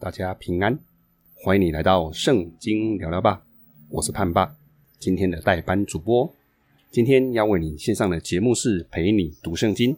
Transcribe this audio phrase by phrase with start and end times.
[0.00, 0.78] 大家平安，
[1.34, 3.44] 欢迎你来到圣经聊聊吧，
[3.88, 4.56] 我是盼爸，
[5.00, 6.32] 今天的代班主播。
[6.92, 9.96] 今天要为你献上的节目是陪你读圣经，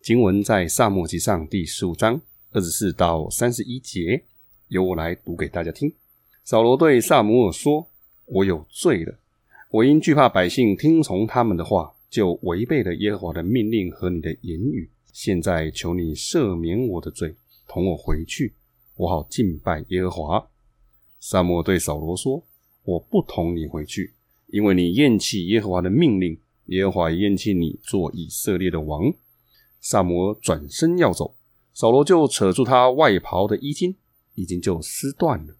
[0.00, 2.18] 经文在撒母耳记上第十五章
[2.52, 4.24] 二十四到三十一节，
[4.68, 5.92] 由我来读给大家听。
[6.42, 7.86] 扫罗对撒母尔说
[8.24, 9.18] ：“我有罪了，
[9.70, 14.88] 我因惧怕百姓听从他们的话，就违背了耶和华的命令和你的言语。
[15.12, 17.34] 现在求你赦免我的罪，
[17.68, 18.54] 同我回去。”
[19.00, 20.46] 我好敬拜耶和华。
[21.18, 22.44] 撒母对扫罗说
[22.84, 24.12] ：“我不同你回去，
[24.48, 29.10] 因为你厌弃耶和华的命令，耶和华也厌弃你做以色列的王。”
[29.80, 31.34] 撒母耳转身要走，
[31.72, 33.96] 扫罗就扯住他外袍的衣襟，
[34.34, 35.56] 衣襟就撕断了。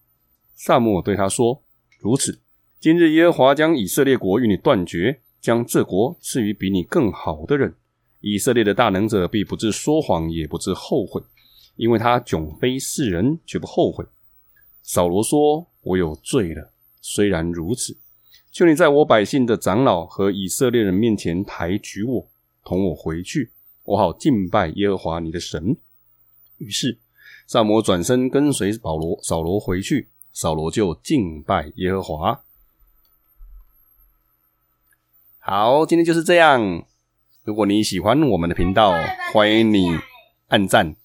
[0.55, 1.63] 撒母对他说
[1.99, 2.41] ：“如此，
[2.79, 7.75] 今日耶和华将以色列国与你断绝，将这国赐予比你更好的人。
[8.21, 11.23] 以色列的大能者必不致说谎，也不致后悔。”
[11.81, 14.05] 因为他迥非世人，绝不后悔。
[14.83, 16.71] 扫罗说：“我有罪了。
[17.01, 17.97] 虽然如此，
[18.53, 22.29] 求你在我百姓的长老和以色列人面前抬举我，
[22.63, 23.53] 同我回去，
[23.85, 25.75] 我好敬拜耶和华你的神。”
[26.59, 26.99] 于是，
[27.47, 32.43] 撒母耳转身跟随保罗，扫罗回去，扫罗就敬拜耶和华。
[35.39, 36.85] 好，今天就是这样。
[37.45, 38.93] 如果你喜欢我们的频道，
[39.33, 39.89] 欢迎你
[40.49, 41.00] 按赞。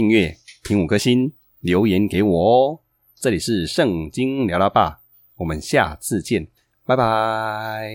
[0.00, 2.80] 订阅，评五颗星，留言给我哦。
[3.16, 5.02] 这里是圣经聊聊吧，
[5.36, 6.48] 我们下次见，
[6.86, 7.92] 拜拜。